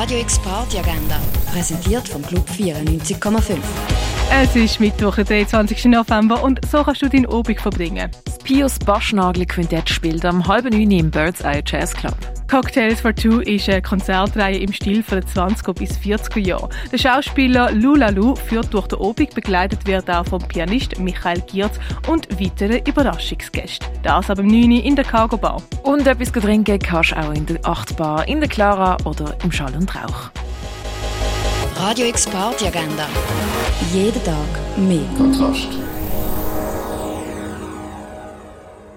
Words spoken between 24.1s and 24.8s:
ab dem 9